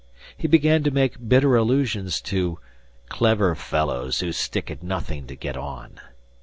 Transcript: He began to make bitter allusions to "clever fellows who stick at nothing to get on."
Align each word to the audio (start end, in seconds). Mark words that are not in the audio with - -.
He 0.35 0.47
began 0.47 0.81
to 0.81 0.89
make 0.89 1.27
bitter 1.29 1.55
allusions 1.55 2.21
to 2.21 2.57
"clever 3.07 3.53
fellows 3.53 4.19
who 4.21 4.31
stick 4.31 4.71
at 4.71 4.81
nothing 4.81 5.27
to 5.27 5.35
get 5.35 5.55
on." 5.55 5.99